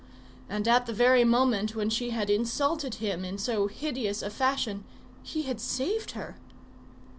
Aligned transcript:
And 0.49 0.67
at 0.67 0.87
the 0.87 0.93
very 0.93 1.23
moment 1.23 1.75
when 1.75 1.91
she 1.91 2.09
had 2.09 2.27
insulted 2.31 2.95
him 2.95 3.23
in 3.23 3.37
so 3.37 3.67
hideous 3.67 4.23
a 4.23 4.31
fashion, 4.31 4.83
he 5.21 5.43
had 5.43 5.61
saved 5.61 6.13
her! 6.13 6.37